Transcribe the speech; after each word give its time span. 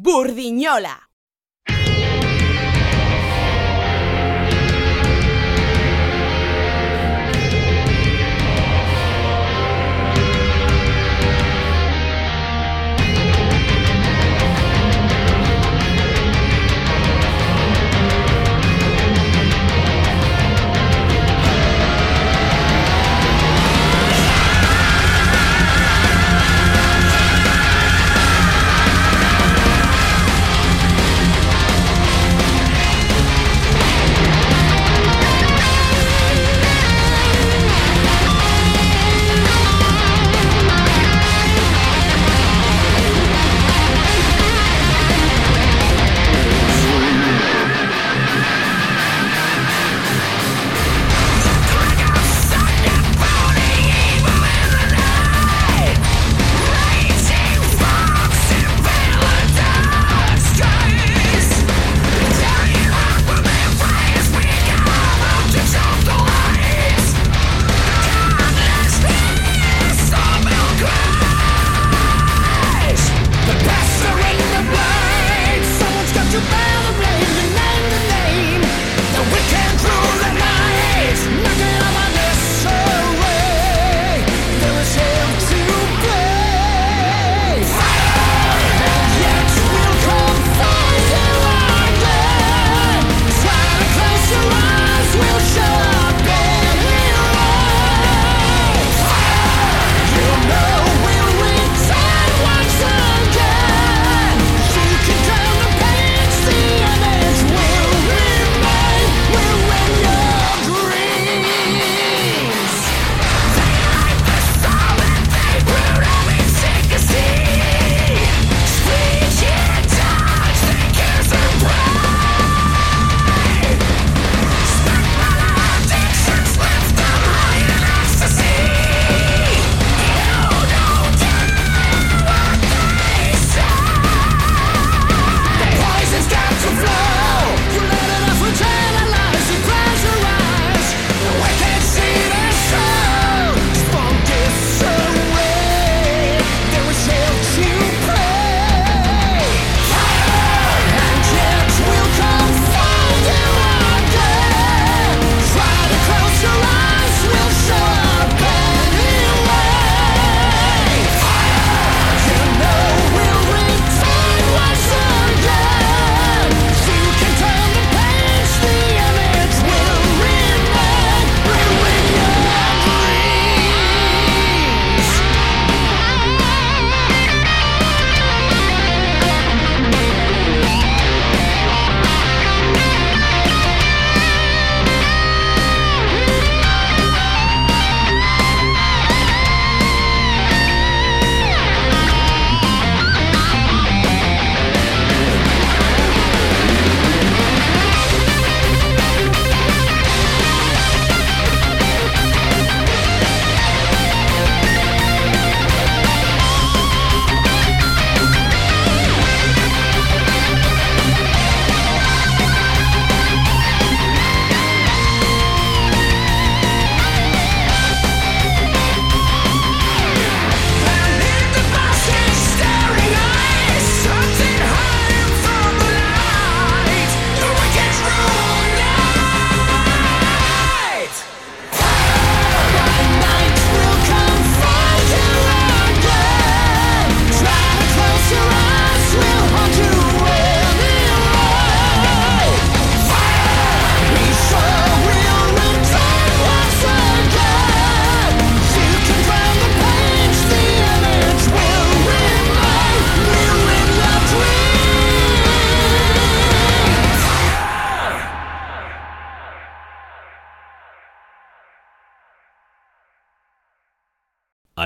Burdiñola. 0.00 1.07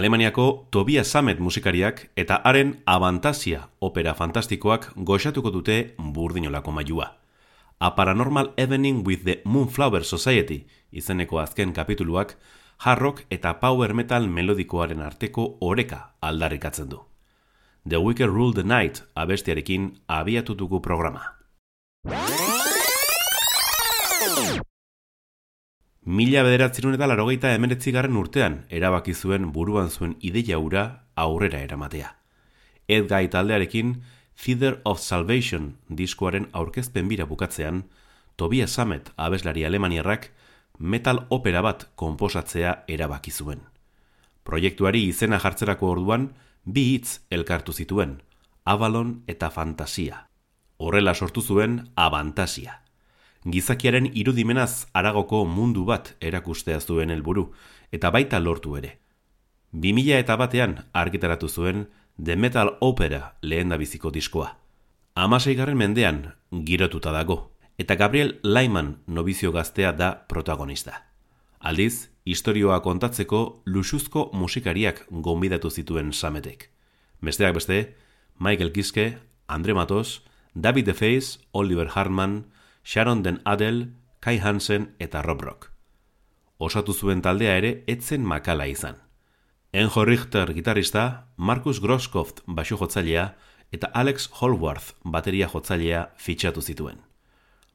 Alemaniako 0.03 0.67
Tobias 0.75 1.07
Samet 1.07 1.39
musikariak 1.39 2.01
eta 2.19 2.41
haren 2.43 2.73
Abantasia 2.91 3.69
opera 3.79 4.17
fantastikoak 4.19 4.89
goxatuko 4.97 5.53
dute 5.55 5.77
burdinolako 6.17 6.73
mailua. 6.75 7.07
A 7.79 7.93
Paranormal 7.95 8.51
Evening 8.57 9.05
with 9.07 9.23
the 9.23 9.37
Moonflower 9.45 10.03
Society 10.03 10.67
izeneko 10.91 11.39
azken 11.39 11.71
kapituluak 11.73 12.35
harrock 12.79 13.23
eta 13.31 13.55
power 13.61 13.95
metal 13.95 14.27
melodikoaren 14.27 15.07
arteko 15.07 15.47
oreka 15.61 16.01
aldarrikatzen 16.21 16.91
du. 16.91 16.99
The 17.89 18.03
Wicked 18.03 18.27
Rule 18.27 18.55
the 18.55 18.65
Night 18.65 19.05
abestiarekin 19.15 19.93
abiatutuko 20.09 20.81
programa. 20.81 21.23
Mila 26.03 26.41
bederatzerun 26.43 26.97
eta 26.97 27.07
larogeita 27.07 27.53
emeretzi 27.55 27.93
garren 27.95 28.17
urtean 28.19 28.57
erabaki 28.75 29.13
zuen 29.15 29.53
buruan 29.55 29.87
zuen 29.91 30.17
ideia 30.19 30.59
ura 30.59 31.05
aurrera 31.15 31.61
eramatea. 31.63 32.17
Ed 32.89 33.07
gai 33.07 33.29
taldearekin 33.31 34.03
Feather 34.35 34.81
of 34.85 34.99
Salvation 34.99 35.77
diskoaren 35.89 36.49
aurkezpen 36.53 37.07
bira 37.07 37.25
bukatzean, 37.25 37.85
Tobias 38.35 38.73
Samet 38.73 39.13
abeslari 39.17 39.63
alemaniarrak 39.65 40.33
metal 40.79 41.27
opera 41.31 41.63
bat 41.63 41.87
konposatzea 41.95 42.83
erabaki 42.89 43.31
zuen. 43.31 43.63
Proiektuari 44.43 45.07
izena 45.07 45.39
jartzerako 45.39 45.95
orduan, 45.95 46.33
bi 46.65 46.97
hitz 46.97 47.21
elkartu 47.31 47.73
zituen, 47.73 48.23
Avalon 48.65 49.21
eta 49.29 49.51
Fantasia. 49.51 50.27
Horrela 50.79 51.15
sortu 51.15 51.43
zuen 51.43 51.93
Abantasia. 51.95 52.82
Gizakiaren 53.43 54.07
irudimenaz 54.15 54.87
aragoko 54.95 55.45
mundu 55.45 55.83
bat 55.85 56.13
erakustea 56.21 56.79
zuen 56.81 57.11
helburu 57.11 57.49
eta 57.91 58.11
baita 58.15 58.39
lortu 58.39 58.77
ere. 58.79 58.99
2000 59.73 60.19
eta 60.21 60.37
batean 60.37 60.77
argitaratu 60.93 61.49
zuen 61.49 61.89
The 62.23 62.37
Metal 62.37 62.77
Opera 62.81 63.35
lehen 63.43 63.69
da 63.69 63.77
biziko 63.77 64.13
diskoa. 64.15 64.53
Amasei 65.15 65.57
garren 65.57 65.77
mendean 65.77 66.23
girotuta 66.65 67.11
dago, 67.13 67.53
eta 67.79 67.97
Gabriel 67.97 68.39
Laiman 68.43 68.99
nobizio 69.07 69.51
gaztea 69.53 69.93
da 69.93 70.13
protagonista. 70.29 71.03
Aldiz, 71.59 72.11
historioa 72.25 72.79
kontatzeko 72.81 73.63
luxuzko 73.67 74.31
musikariak 74.33 75.07
gonbidatu 75.11 75.71
zituen 75.71 76.13
sametek. 76.13 76.71
Besteak 77.21 77.55
beste, 77.55 77.97
Michael 78.39 78.73
Kiske, 78.73 79.19
Andre 79.49 79.75
Matos, 79.75 80.23
David 80.55 80.87
DeFace, 80.87 81.41
Oliver 81.53 81.89
Hartman, 81.95 82.52
Sharon 82.85 83.23
Den 83.23 83.41
Adel, 83.45 83.95
Kai 84.21 84.39
Hansen 84.39 84.95
eta 84.99 85.23
Rob 85.23 85.41
Rock. 85.43 85.71
Osatu 86.59 86.95
zuen 86.95 87.23
taldea 87.23 87.57
ere 87.59 87.73
etzen 87.87 88.23
makala 88.23 88.67
izan. 88.71 88.97
Enjo 89.73 90.05
Richter 90.05 90.53
gitarista, 90.55 91.27
Markus 91.37 91.81
Groskoft 91.81 92.43
basu 92.47 92.77
jotzailea 92.77 93.35
eta 93.73 93.91
Alex 93.95 94.29
Holworth 94.41 94.93
bateria 95.05 95.49
jotzailea 95.49 96.09
fitxatu 96.17 96.63
zituen. 96.63 97.01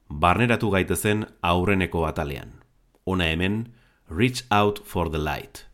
Barneratu 0.08 0.70
gaitezen 0.70 1.26
aurreneko 1.42 2.06
atalean. 2.06 2.62
Ona 3.04 3.24
hemen, 3.32 3.74
Reach 4.08 4.44
Out 4.50 4.82
for 4.84 5.10
the 5.10 5.18
Light. 5.18 5.67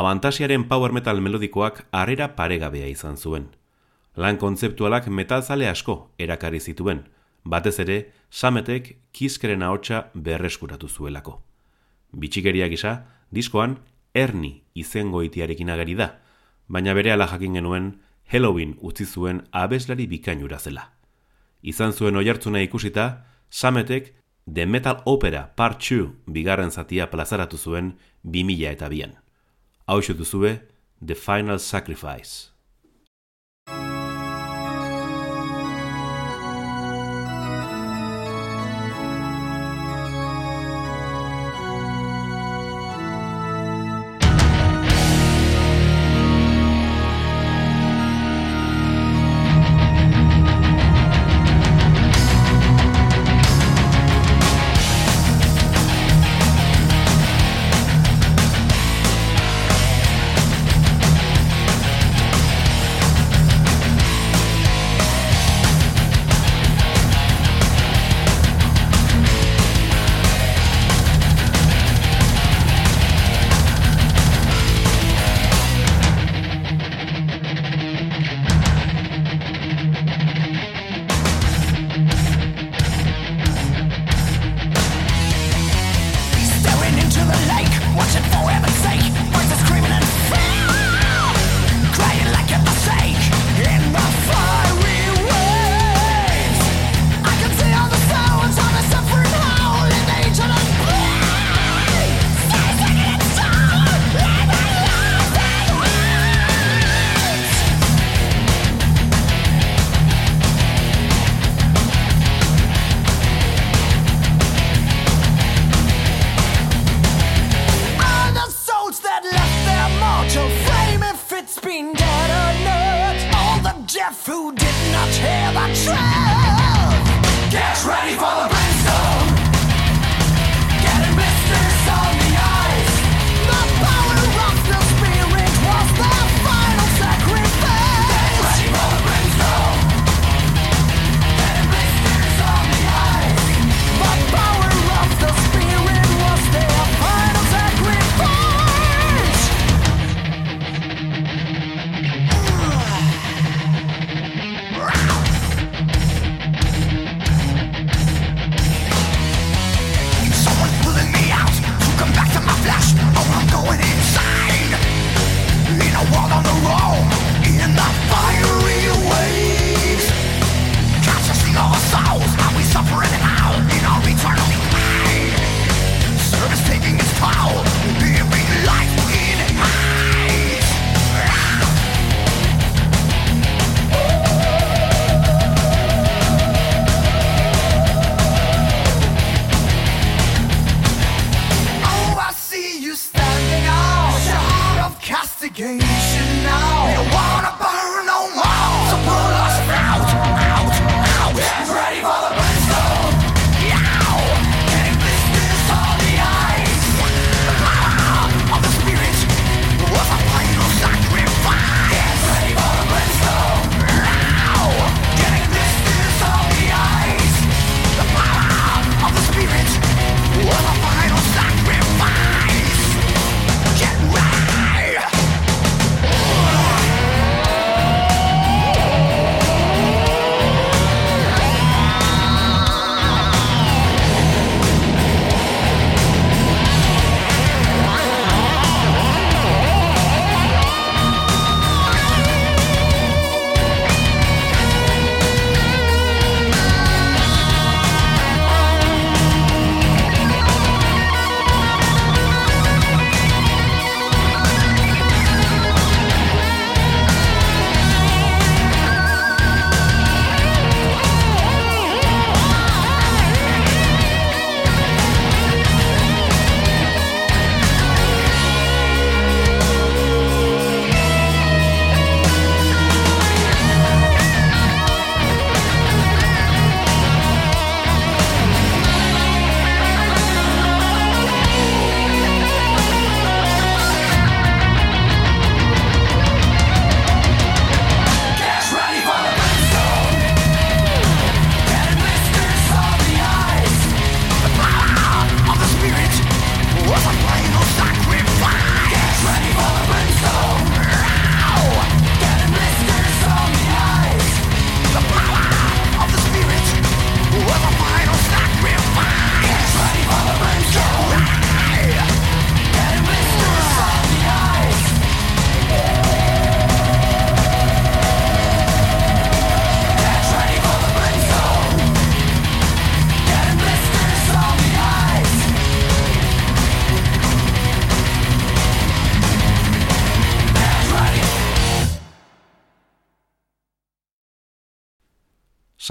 Abantasiaren 0.00 0.64
power 0.64 0.94
metal 0.96 1.18
melodikoak 1.20 1.82
harrera 1.92 2.30
paregabea 2.36 2.86
izan 2.88 3.18
zuen. 3.20 3.50
Lan 4.16 4.38
kontzeptualak 4.40 5.10
metalzale 5.12 5.68
asko 5.68 5.96
erakari 6.16 6.60
zituen, 6.60 7.02
batez 7.44 7.74
ere, 7.84 7.98
sametek 8.30 8.88
kizkeren 9.12 9.66
ahotsa 9.66 10.00
berreskuratu 10.14 10.88
zuelako. 10.88 11.36
Bitxikeria 12.16 12.70
gisa, 12.72 12.94
diskoan, 13.28 13.76
erni 14.14 14.54
izengoitiarekin 14.72 15.68
agari 15.76 15.98
da, 16.00 16.08
baina 16.66 16.96
bere 16.96 17.12
ala 17.12 17.28
jakin 17.28 17.60
genuen, 17.60 17.92
Halloween 18.32 18.78
utzi 18.80 19.04
zuen 19.04 19.44
abeslari 19.52 20.08
bikainura 20.08 20.64
zela. 20.64 20.88
Izan 21.60 21.92
zuen 21.92 22.16
oihartzuna 22.16 22.64
ikusita, 22.64 23.10
sametek 23.50 24.14
The 24.48 24.64
Metal 24.64 25.02
Opera 25.04 25.50
Part 25.56 25.84
2 25.92 26.32
bigarren 26.38 26.70
zatia 26.70 27.10
plazaratu 27.12 27.58
zuen 27.58 27.98
2000 28.24 28.78
eta 28.78 28.88
bian. 28.88 29.19
Hau 29.90 30.00
duzue, 30.14 30.60
The 31.04 31.16
Final 31.16 31.58
Sacrifice. 31.58 32.49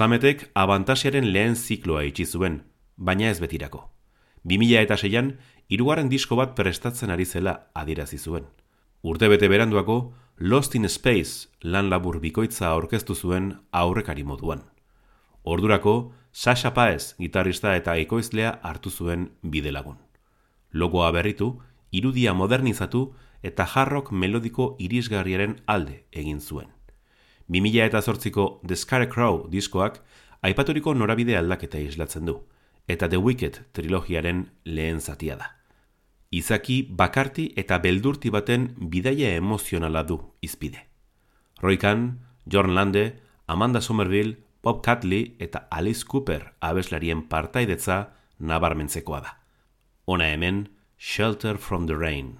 Sametek 0.00 0.46
abantasiaren 0.56 1.26
lehen 1.28 1.56
zikloa 1.60 2.06
itxi 2.08 2.24
zuen, 2.24 2.54
baina 2.96 3.26
ez 3.28 3.40
betirako. 3.42 3.82
2000 4.48 4.78
eta 4.86 4.96
seian, 4.96 5.26
irugarren 5.68 6.08
disko 6.08 6.38
bat 6.38 6.54
prestatzen 6.56 7.12
ari 7.12 7.26
zela 7.26 7.52
adierazi 7.76 8.16
zuen. 8.16 8.46
Urte 9.02 9.28
bete 9.28 9.50
beranduako, 9.52 9.98
Lost 10.38 10.78
in 10.78 10.88
Space 10.88 11.50
lan 11.60 11.90
labur 11.92 12.16
bikoitza 12.24 12.70
aurkeztu 12.70 13.14
zuen 13.14 13.52
aurrekari 13.82 14.24
moduan. 14.24 14.64
Ordurako, 15.44 16.14
Sasha 16.32 16.72
Paez, 16.72 17.12
gitarrista 17.20 17.76
eta 17.76 17.98
ekoizlea 18.00 18.56
hartu 18.62 18.88
zuen 18.88 19.28
bidelagun. 19.42 20.00
Logoa 20.72 21.12
berritu, 21.12 21.58
irudia 21.92 22.32
modernizatu 22.32 23.10
eta 23.42 23.68
jarrok 23.68 24.12
melodiko 24.12 24.76
irisgarriaren 24.78 25.58
alde 25.66 26.06
egin 26.10 26.40
zuen. 26.40 26.72
2000 27.50 27.86
eta 27.88 28.00
zortziko 28.00 28.60
The 28.66 28.76
Scarecrow 28.76 29.48
diskoak 29.50 29.98
aipaturiko 30.46 30.94
norabide 30.94 31.34
aldaketa 31.36 31.80
islatzen 31.82 32.28
du, 32.28 32.36
eta 32.86 33.08
The 33.08 33.18
Wicked 33.18 33.58
trilogiaren 33.74 34.44
lehen 34.64 35.00
zatia 35.00 35.36
da. 35.36 35.56
Izaki 36.30 36.84
bakarti 36.88 37.48
eta 37.58 37.80
beldurti 37.82 38.30
baten 38.30 38.68
bidaia 38.92 39.34
emozionala 39.34 40.04
du 40.06 40.20
izpide. 40.40 40.86
Roy 41.60 41.76
Kahn, 41.76 42.20
John 42.46 42.74
Lande, 42.74 43.18
Amanda 43.48 43.80
Somerville, 43.80 44.36
Bob 44.62 44.84
Catley 44.84 45.34
eta 45.40 45.66
Alice 45.70 46.06
Cooper 46.06 46.52
abeslarien 46.60 47.24
partaidetza 47.28 48.12
nabarmentzekoa 48.38 49.20
da. 49.20 49.34
Ona 50.06 50.30
hemen, 50.30 50.68
Shelter 50.96 51.58
from 51.58 51.86
the 51.86 51.96
Rain. 51.96 52.38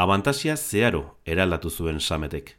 Abantasia 0.00 0.54
zeharo 0.56 1.18
eraldatu 1.26 1.68
zuen 1.68 1.98
sametek. 2.00 2.54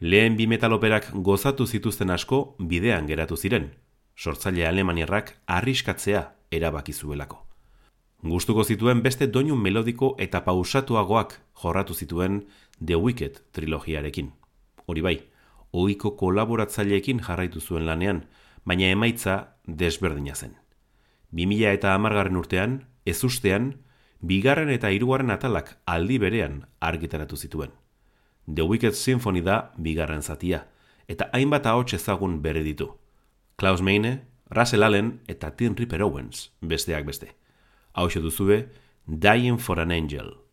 Lehen 0.00 0.34
bi 0.36 0.48
metaloperak 0.50 1.04
gozatu 1.28 1.66
zituzten 1.66 2.10
asko 2.10 2.38
bidean 2.70 3.06
geratu 3.06 3.36
ziren, 3.36 3.68
sortzaile 4.16 4.64
alemaniarrak 4.66 5.28
arriskatzea 5.46 6.22
erabaki 6.50 6.92
zuelako. 6.92 7.44
Gustuko 8.32 8.64
zituen 8.64 9.02
beste 9.04 9.28
doinu 9.36 9.54
melodiko 9.56 10.08
eta 10.18 10.40
pausatuagoak 10.48 11.36
jorratu 11.62 11.94
zituen 11.94 12.40
The 12.84 12.98
Wicked 12.98 13.38
trilogiarekin. 13.52 14.32
Hori 14.86 15.04
bai, 15.06 15.16
ohiko 15.72 16.16
kolaboratzaileekin 16.24 17.22
jarraitu 17.28 17.60
zuen 17.60 17.86
lanean, 17.86 18.24
baina 18.66 18.90
emaitza 18.96 19.36
desberdina 19.84 20.34
zen. 20.34 20.58
2000 21.30 21.70
eta 21.78 21.94
amargarren 21.94 22.42
urtean, 22.42 22.80
ez 23.06 23.22
ustean, 23.22 23.76
bigarren 24.20 24.70
eta 24.70 24.90
hirugarren 24.92 25.30
atalak 25.30 25.76
aldi 25.86 26.18
berean 26.18 26.64
argitaratu 26.80 27.36
zituen. 27.36 27.70
The 28.46 28.62
Wicked 28.62 28.94
Symphony 28.94 29.42
da 29.42 29.72
bigarren 29.76 30.22
zatia, 30.22 30.66
eta 31.08 31.30
hainbat 31.32 31.66
ahots 31.66 31.94
ezagun 31.94 32.40
bere 32.42 32.62
ditu. 32.62 32.90
Klaus 33.56 33.80
Meine, 33.80 34.22
Russell 34.50 34.82
Allen 34.82 35.20
eta 35.28 35.50
Tim 35.56 35.76
Ripper 35.76 36.02
Owens, 36.02 36.50
besteak 36.60 37.06
beste. 37.06 37.34
Hau 37.92 38.08
duzue, 38.08 38.68
Dying 39.06 39.58
for 39.58 39.80
an 39.80 39.90
Angel. 39.90 40.49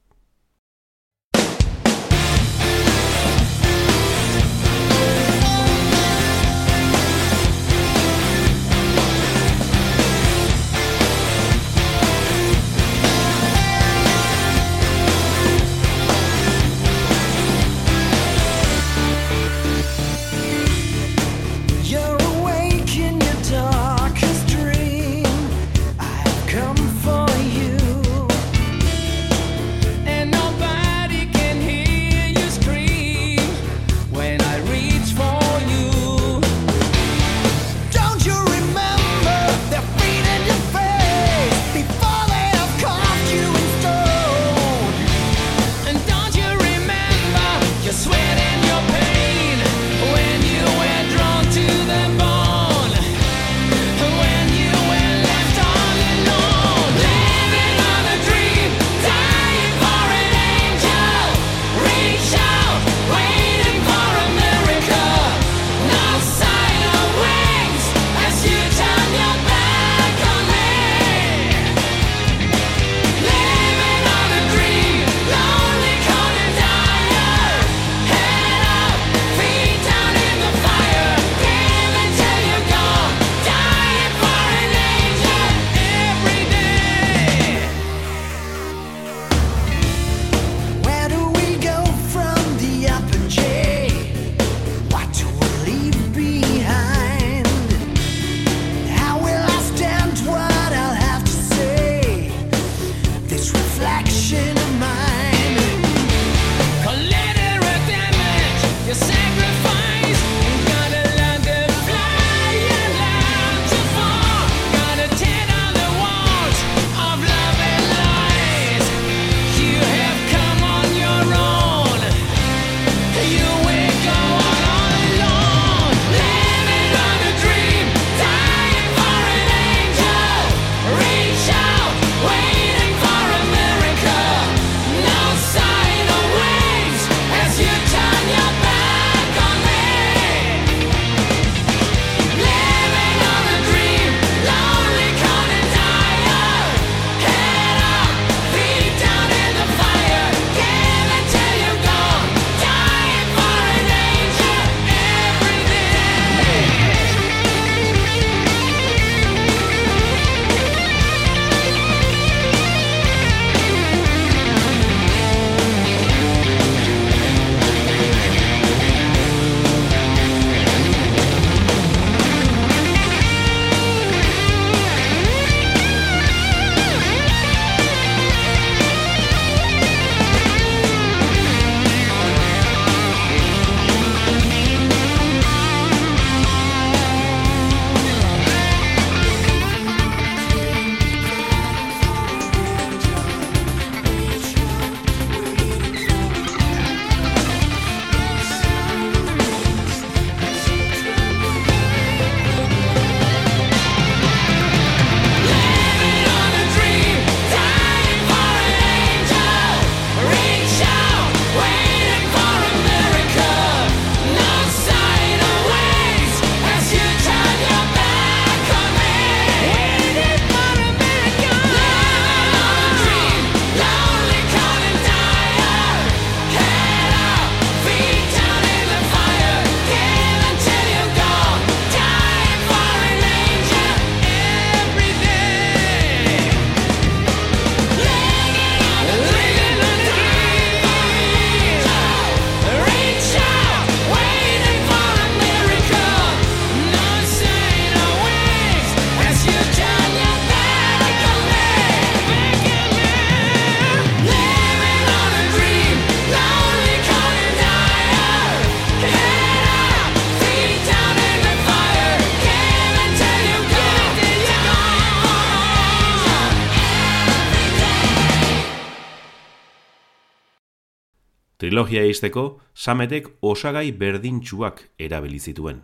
Trilogia 271.77 272.07
izteko, 272.09 272.57
sametek 272.73 273.27
osagai 273.45 273.91
berdintxuak 273.93 274.79
erabili 274.97 275.37
zituen. 275.37 275.83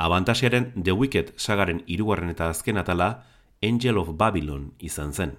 Abantasiaren 0.00 0.70
The 0.72 0.94
Wicked 0.96 1.34
sagaren 1.36 1.82
irugarren 1.84 2.30
eta 2.32 2.46
azken 2.48 2.80
atala 2.80 3.26
Angel 3.60 3.98
of 4.00 4.14
Babylon 4.16 4.70
izan 4.80 5.12
zen. 5.12 5.34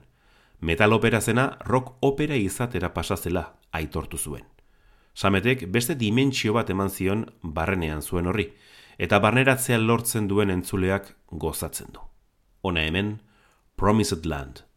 Metal 0.62 0.94
opera 0.94 1.22
zena 1.22 1.58
rock 1.66 1.96
opera 2.06 2.38
izatera 2.38 2.94
pasazela 2.94 3.56
aitortu 3.72 4.22
zuen. 4.22 4.46
Sametek 5.16 5.66
beste 5.74 5.98
dimentsio 5.98 6.54
bat 6.54 6.70
eman 6.70 6.94
zion 6.94 7.26
barrenean 7.42 8.06
zuen 8.06 8.30
horri, 8.30 8.52
eta 9.00 9.18
barneratzea 9.18 9.82
lortzen 9.82 10.30
duen 10.30 10.54
entzuleak 10.54 11.16
gozatzen 11.32 11.90
du. 11.98 12.06
Hona 12.62 12.86
hemen, 12.86 13.24
Promised 13.76 14.30
Land. 14.30 14.69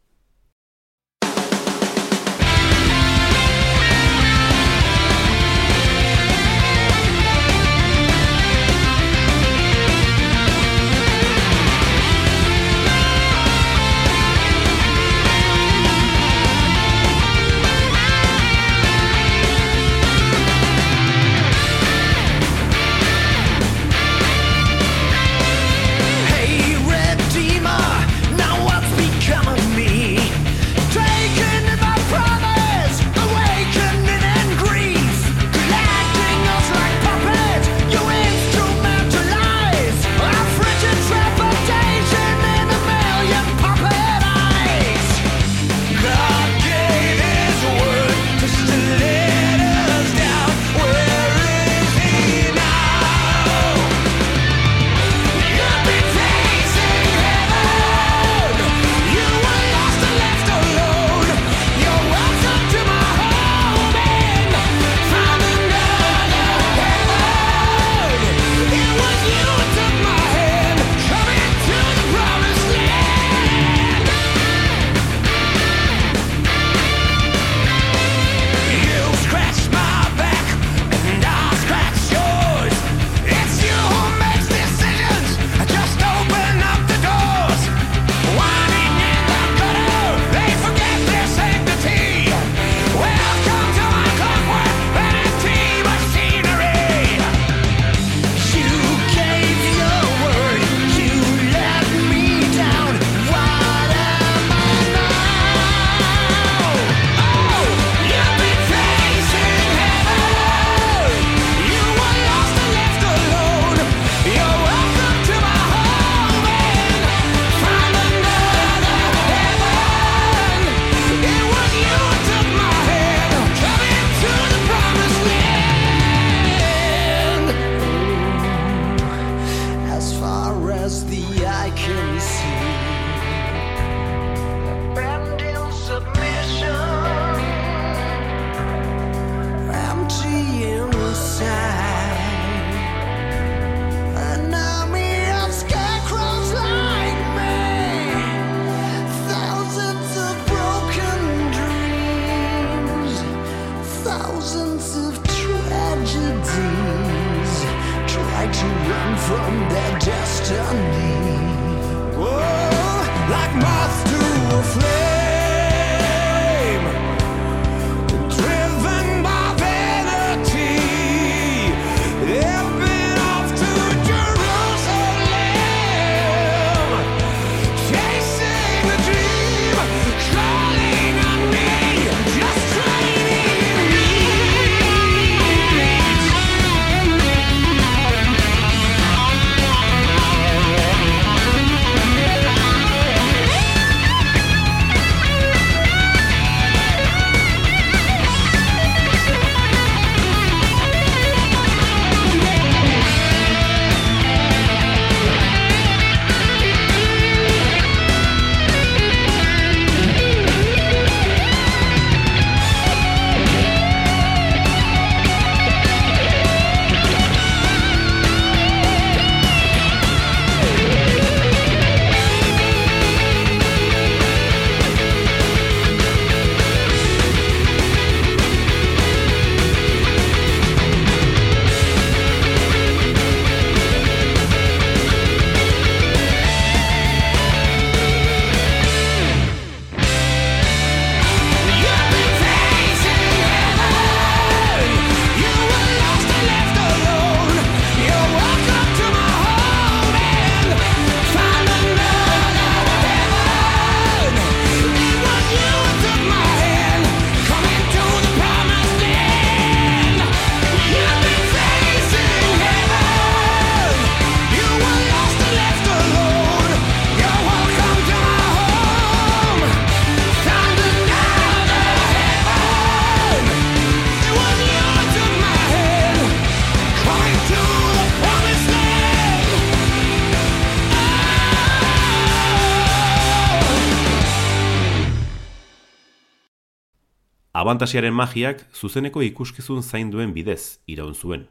Abantasiaren 287.83 288.15
magiak 288.15 288.61
zuzeneko 288.79 289.25
ikuskizun 289.27 289.81
zain 289.83 290.11
duen 290.13 290.31
bidez 290.31 290.79
iraun 290.87 291.17
zuen. 291.19 291.49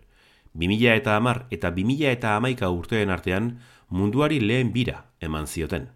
2000 0.56 0.94
eta 1.02 1.18
amar 1.20 1.42
eta 1.52 1.72
2000 1.76 2.08
eta 2.08 2.38
amaika 2.38 2.70
urteen 2.72 3.12
artean 3.12 3.50
munduari 3.90 4.38
lehen 4.40 4.72
bira 4.72 5.02
eman 5.20 5.44
zioten. 5.46 5.90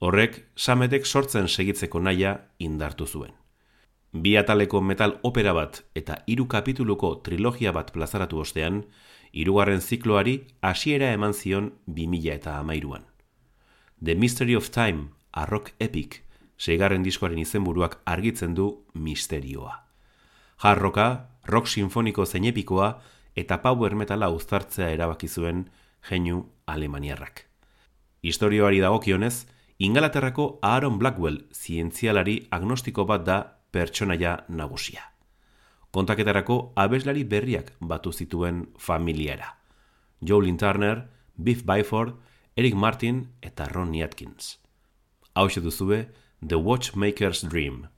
Horrek, 0.00 0.38
sametek 0.56 1.04
sortzen 1.04 1.48
segitzeko 1.48 2.00
naia 2.00 2.32
indartu 2.58 3.04
zuen. 3.04 3.36
Bi 4.12 4.38
ataleko 4.40 4.80
metal 4.80 5.18
opera 5.22 5.52
bat 5.52 5.82
eta 5.94 6.16
hiru 6.26 6.48
kapituluko 6.48 7.16
trilogia 7.28 7.76
bat 7.76 7.92
plazaratu 7.92 8.40
ostean, 8.40 8.86
hirugarren 9.32 9.84
zikloari 9.84 10.38
hasiera 10.62 11.12
eman 11.12 11.34
zion 11.34 11.74
2000 11.86 12.38
eta 12.38 12.56
amairuan. 12.58 13.04
The 14.02 14.14
Mystery 14.14 14.56
of 14.56 14.70
Time, 14.70 15.10
a 15.34 15.44
rock 15.44 15.74
epic, 15.78 16.23
seigarren 16.58 17.02
diskoaren 17.02 17.38
izenburuak 17.38 18.00
argitzen 18.04 18.54
du 18.54 18.84
misterioa. 18.94 19.84
Jarroka, 20.62 21.30
rock 21.46 21.68
sinfoniko 21.68 22.26
zein 22.26 22.44
epikoa 22.44 23.00
eta 23.36 23.60
power 23.62 23.94
metala 23.94 24.30
uztartzea 24.30 24.90
erabaki 24.94 25.28
zuen 25.28 25.66
jeinu 26.08 26.44
alemaniarrak. 26.66 27.46
Historioari 28.22 28.80
dagokionez, 28.80 29.46
Ingalaterrako 29.78 30.60
Aaron 30.62 30.98
Blackwell 30.98 31.48
zientzialari 31.52 32.46
agnostiko 32.50 33.04
bat 33.04 33.24
da 33.26 33.38
pertsonaia 33.74 34.44
nagusia. 34.48 35.02
Kontaketarako 35.90 36.72
abeslari 36.78 37.24
berriak 37.24 37.72
batu 37.80 38.12
zituen 38.12 38.68
familiara. 38.78 39.56
Jolin 40.22 40.56
Turner, 40.56 41.08
Biff 41.36 41.64
Byford, 41.66 42.14
Eric 42.56 42.74
Martin 42.74 43.28
eta 43.42 43.66
Ron 43.66 43.94
Atkins. 44.02 44.60
Hau 45.34 45.48
duzue, 45.48 46.06
The 46.46 46.58
Watchmaker's 46.58 47.40
Dream. 47.40 47.88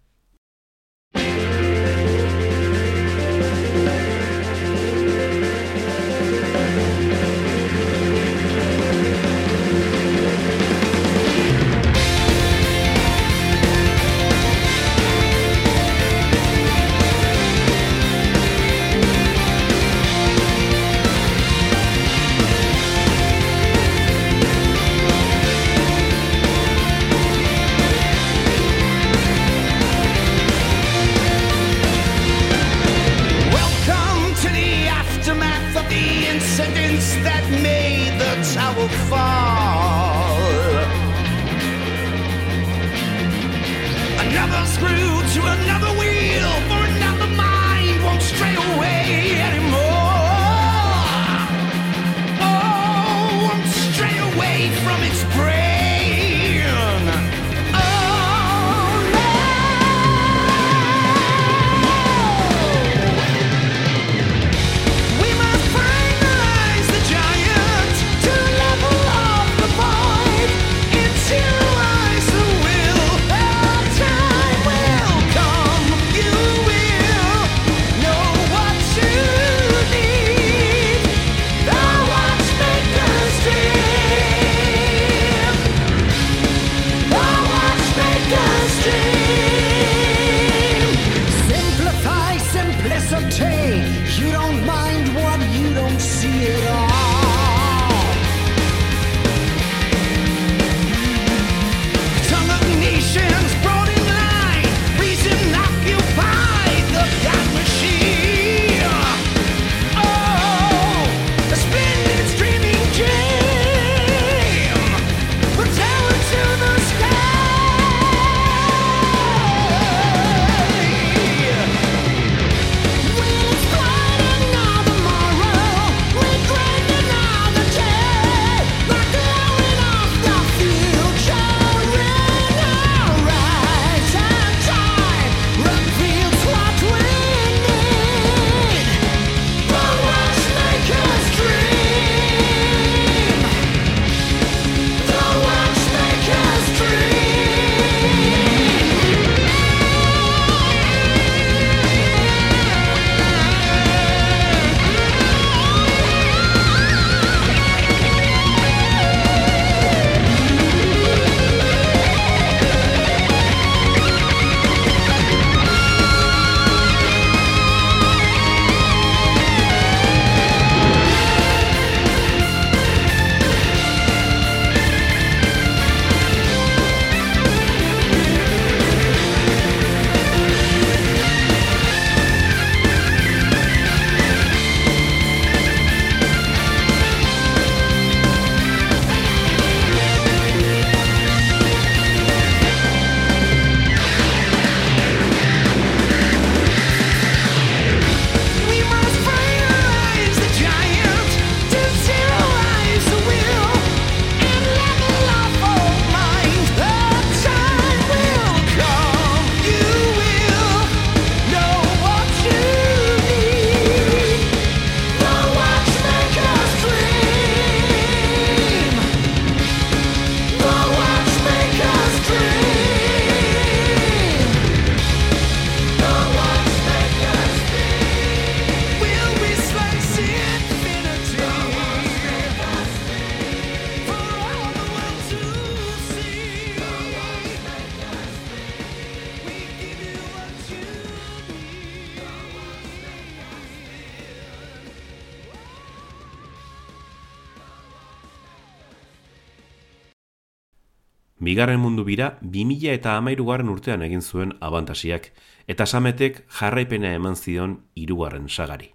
Bigarren 251.57 251.81
mundu 251.81 252.03
bira, 252.05 252.35
2000 252.43 252.91
eta 252.93 253.15
amairugarren 253.17 253.71
urtean 253.73 254.03
egin 254.05 254.21
zuen 254.21 254.51
abantasiak, 254.61 255.31
eta 255.73 255.87
sametek 255.87 256.43
jarraipena 256.53 257.15
eman 257.17 257.33
zion 257.35 257.79
irugarren 257.97 258.51
sagari. 258.51 258.91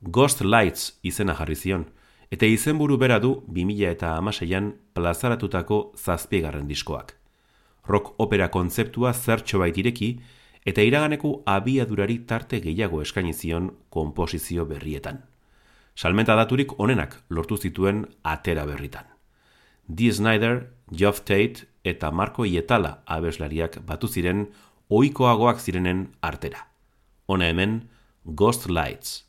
Ghost 0.00 0.44
Lights 0.44 1.00
izena 1.02 1.34
jarri 1.34 1.56
zion, 1.58 1.88
eta 2.30 2.46
izenburu 2.46 2.94
bera 2.96 3.16
du 3.18 3.32
2000 3.56 3.90
eta 3.90 4.12
amaseian 4.20 4.68
plazaratutako 4.94 5.80
zazpiegarren 5.98 6.68
diskoak. 6.70 7.16
Rock 7.88 8.14
opera 8.22 8.52
kontzeptua 8.54 9.10
zertxo 9.12 9.58
baitireki, 9.58 10.12
eta 10.64 10.86
iraganeko 10.86 11.40
abiadurari 11.42 12.20
tarte 12.20 12.60
gehiago 12.68 13.02
eskaini 13.02 13.34
zion 13.34 13.72
konposizio 13.88 14.64
berrietan. 14.64 15.24
Salmenta 15.96 16.38
daturik 16.38 16.78
onenak 16.78 17.24
lortu 17.30 17.58
zituen 17.58 18.06
atera 18.22 18.64
berritan. 18.64 19.10
Dee 19.88 20.12
Snyder, 20.12 20.68
Geoff 20.94 21.24
Tate 21.26 21.66
eta 21.84 22.10
Marco 22.10 22.44
Ietala 22.44 23.00
abeslariak 23.06 23.80
batu 23.86 24.08
ziren 24.08 24.48
ohikoagoak 24.90 25.60
zirenen 25.60 26.08
artera. 26.20 26.66
Hona 27.26 27.50
hemen, 27.50 27.88
Ghost 28.24 28.68
Lights. 28.68 29.24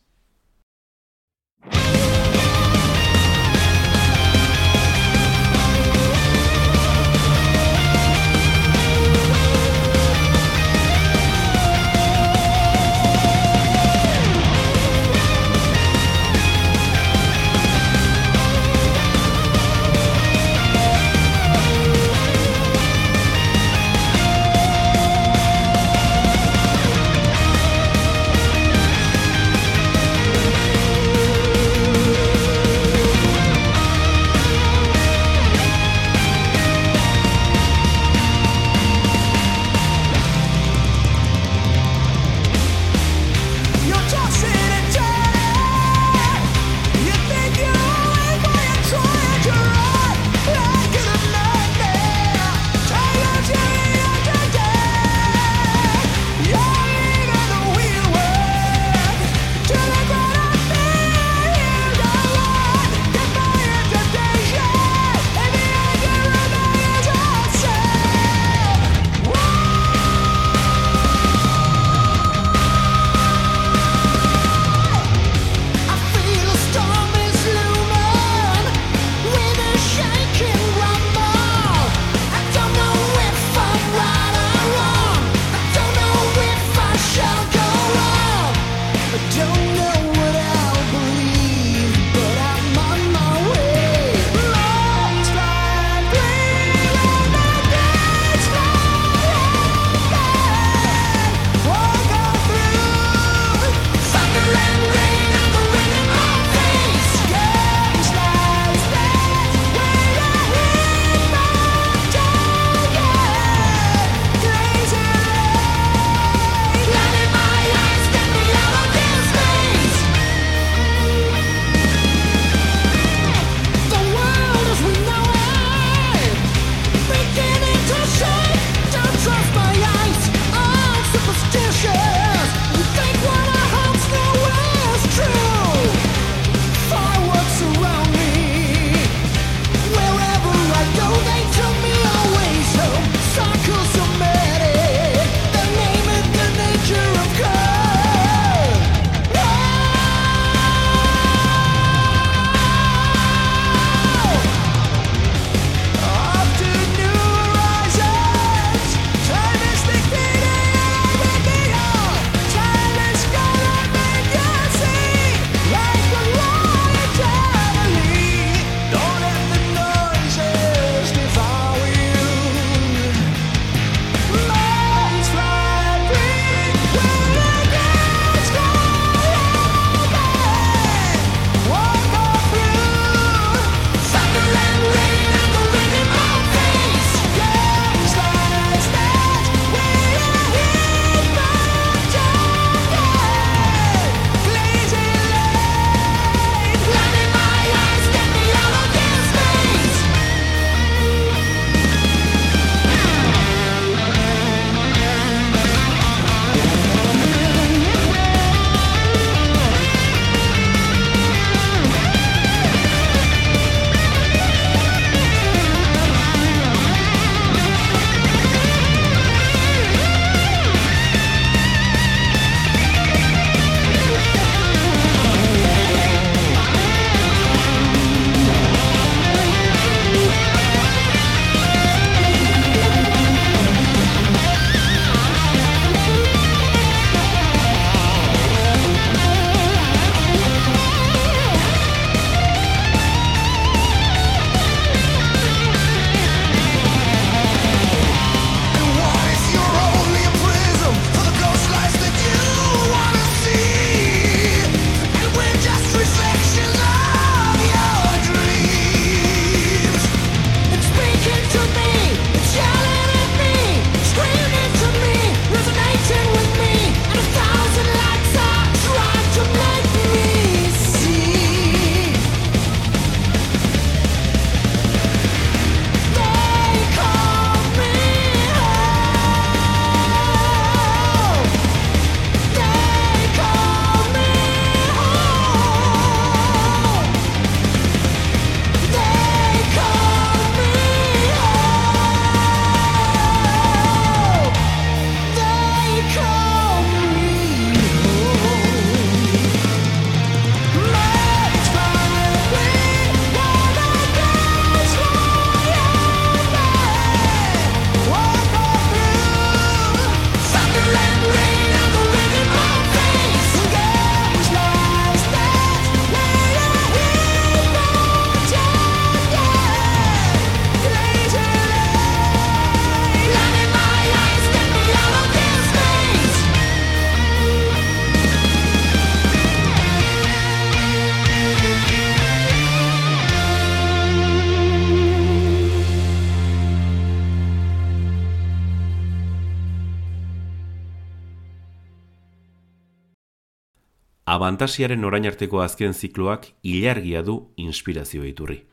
Abantasiaren 344.42 345.06
orain 345.06 345.28
arteko 345.30 345.60
azken 345.62 345.94
zikloak 345.94 346.48
ilargia 346.66 347.22
du 347.22 347.52
inspirazio 347.62 348.24
iturri. 348.26 348.64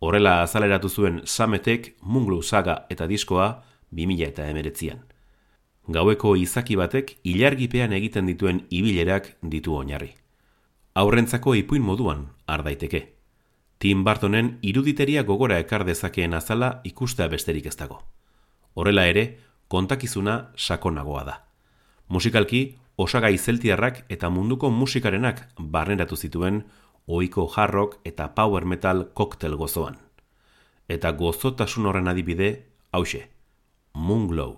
Horrela 0.00 0.38
azaleratu 0.42 0.88
zuen 0.88 1.20
Sametek 1.24 1.90
Munglu 2.00 2.40
Saga 2.42 2.86
eta 2.88 3.06
diskoa 3.06 3.48
2000 3.92 4.28
eta 4.28 4.46
emeretzian. 4.48 5.02
Gaueko 5.92 6.34
izaki 6.40 6.76
batek 6.80 7.18
ilargipean 7.22 7.92
egiten 7.92 8.30
dituen 8.32 8.62
ibilerak 8.70 9.28
ditu 9.42 9.74
oinarri. 9.76 10.14
Aurrentzako 10.94 11.54
ipuin 11.54 11.82
moduan 11.82 12.30
ardaiteke. 12.46 13.02
Tim 13.78 14.04
Bartonen 14.04 14.54
iruditeria 14.62 15.22
gogora 15.22 15.58
ekar 15.58 15.84
dezakeen 15.84 16.32
azala 16.32 16.80
ikustea 16.84 17.28
besterik 17.28 17.66
ez 17.66 17.76
dago. 17.76 18.00
Horrela 18.72 19.04
ere, 19.04 19.26
kontakizuna 19.68 20.38
sakonagoa 20.56 21.24
da. 21.24 21.36
Musikalki, 22.08 22.78
osagai 22.96 23.36
zeltiarrak 23.38 24.04
eta 24.08 24.30
munduko 24.30 24.70
musikarenak 24.70 25.42
barneratu 25.58 26.16
zituen 26.16 26.62
ohiko 27.06 27.48
jarrok 27.56 27.98
eta 28.04 28.28
power 28.28 28.64
metal 28.64 29.08
koktel 29.14 29.56
gozoan. 29.56 29.96
Eta 30.88 31.12
gozotasun 31.12 31.86
horren 31.86 32.08
adibide, 32.08 32.66
hause, 32.92 33.28
Moonglow. 33.94 34.56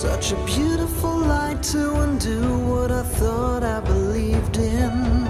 Such 0.00 0.32
a 0.32 0.44
beautiful 0.46 1.14
light 1.14 1.62
to 1.74 1.94
undo 2.00 2.40
what 2.60 2.90
I 2.90 3.02
thought 3.02 3.62
I 3.62 3.80
believed 3.80 4.56
in. 4.56 5.26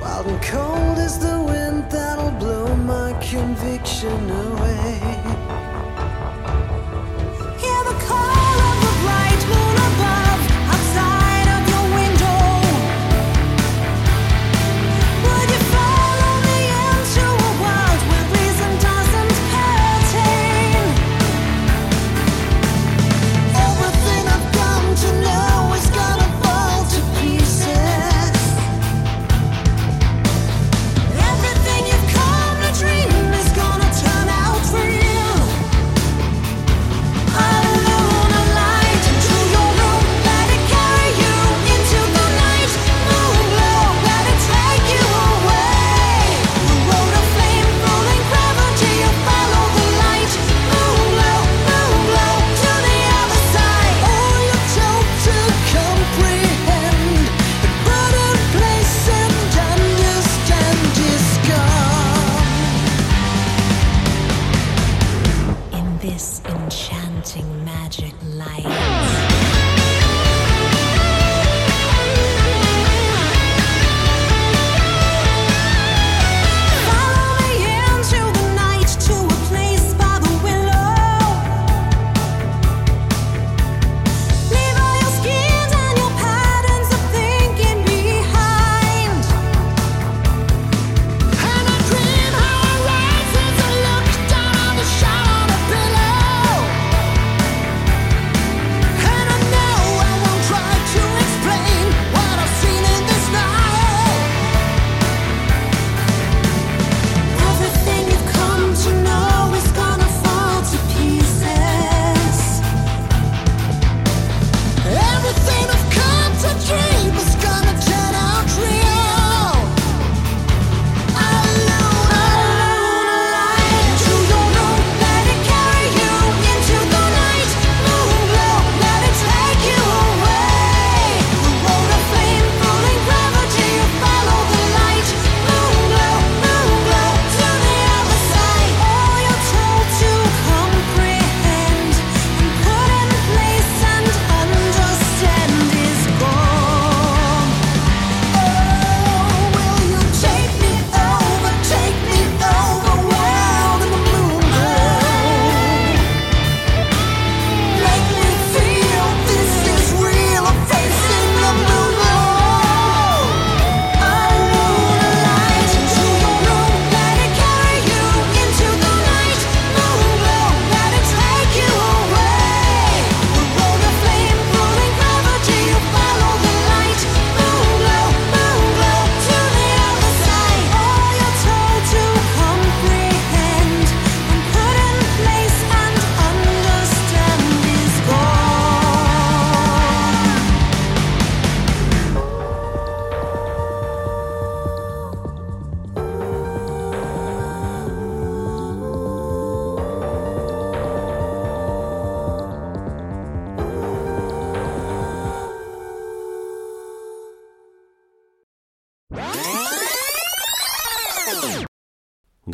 Wild 0.00 0.26
and 0.28 0.40
cold 0.44 0.98
is 0.98 1.18
the 1.18 1.42
wind 1.42 1.90
that'll 1.90 2.30
blow 2.38 2.76
my 2.76 3.14
conviction 3.14 4.30
away. 4.30 5.21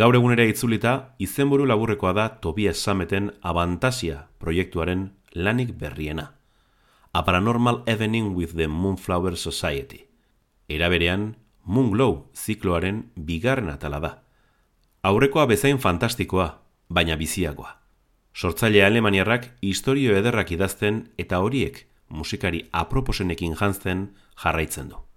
Gaur 0.09 0.17
egunera 0.17 0.45
itzulita, 0.49 0.93
izenburu 1.21 1.67
laburrekoa 1.69 2.15
da 2.17 2.23
Tobias 2.41 2.79
Sameten 2.81 3.27
Abantasia 3.45 4.23
proiektuaren 4.41 5.03
lanik 5.35 5.75
berriena. 5.77 6.31
A 7.13 7.21
Paranormal 7.27 7.83
Evening 7.85 8.31
with 8.35 8.55
the 8.57 8.69
Moonflower 8.69 9.37
Society. 9.37 10.07
Era 10.67 10.89
berean, 10.89 11.37
Moonglow 11.65 12.31
zikloaren 12.33 13.11
bigarren 13.17 13.69
atala 13.69 14.01
da. 14.01 14.13
Aurrekoa 15.03 15.45
bezain 15.45 15.77
fantastikoa, 15.77 16.63
baina 16.89 17.17
biziagoa. 17.21 17.75
Sortzaile 18.33 18.87
alemaniarrak 18.87 19.59
historio 19.61 20.17
ederrak 20.17 20.55
idazten 20.57 21.03
eta 21.19 21.43
horiek 21.45 21.85
musikari 22.09 22.65
aproposenekin 22.73 23.61
jantzen 23.61 24.09
jarraitzen 24.41 24.89
du. 24.89 25.08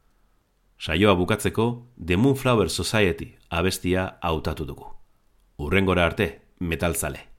Saioa 0.81 1.13
bukatzeko 1.15 1.87
The 2.07 2.15
Moonflower 2.17 2.69
Society 2.69 3.35
abestia 3.49 4.17
hautatu 4.21 4.65
dugu. 4.65 4.87
Urrengora 5.59 6.05
arte, 6.05 6.41
metalzale. 6.59 7.30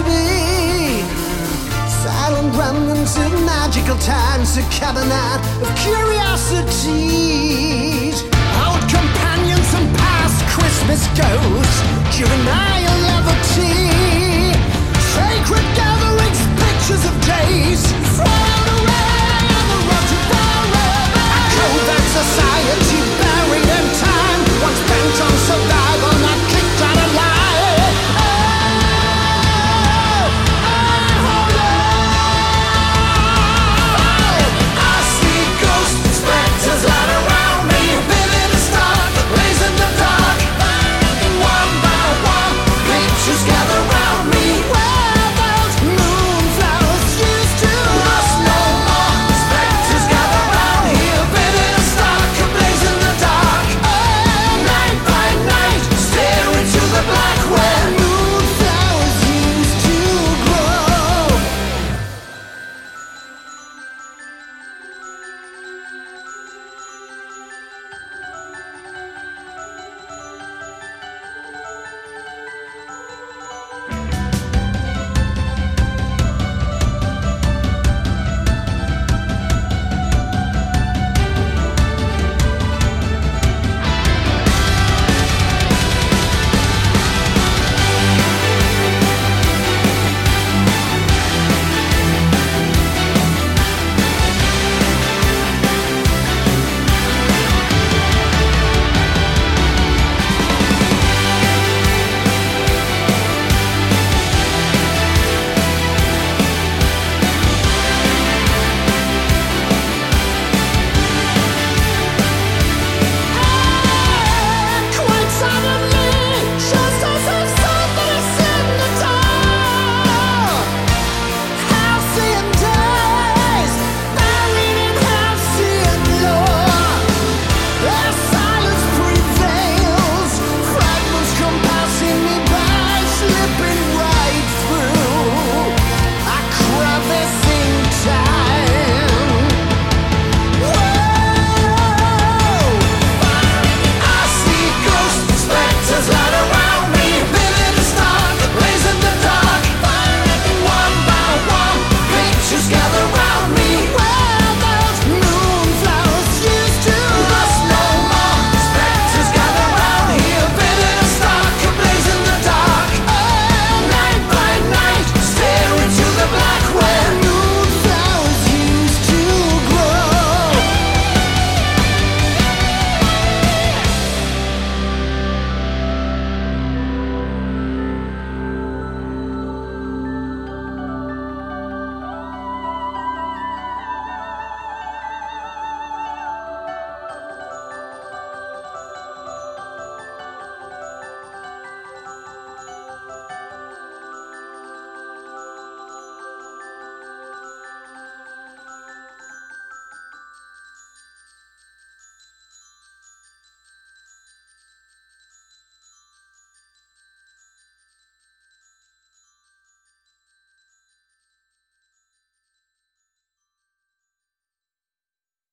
to 0.00 0.06
be. 0.08 1.02
Silent 2.02 2.56
remnants 2.56 3.16
of 3.16 3.32
magical 3.44 3.98
times, 3.98 4.56
a 4.56 4.62
cabinet 4.70 5.40
of 5.62 5.68
curiosities. 5.76 6.96
Old 8.64 8.82
companions 8.88 9.70
and 9.78 9.88
past 9.96 10.38
Christmas 10.54 11.06
ghosts, 11.18 11.78
juvenile 12.16 12.98
levity. 13.06 13.90
Sacred 15.16 15.66
gatherings, 15.76 16.40
pictures 16.62 17.04
of 17.10 17.14
days. 17.26 18.09